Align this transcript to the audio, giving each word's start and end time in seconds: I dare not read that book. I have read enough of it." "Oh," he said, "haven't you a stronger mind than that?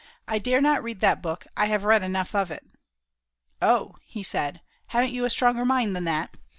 I 0.27 0.39
dare 0.39 0.61
not 0.61 0.81
read 0.81 0.99
that 1.01 1.21
book. 1.21 1.45
I 1.55 1.67
have 1.67 1.83
read 1.83 2.01
enough 2.01 2.33
of 2.33 2.49
it." 2.49 2.65
"Oh," 3.61 3.97
he 4.03 4.23
said, 4.23 4.61
"haven't 4.87 5.13
you 5.13 5.25
a 5.25 5.29
stronger 5.29 5.63
mind 5.63 5.95
than 5.95 6.05
that? 6.05 6.35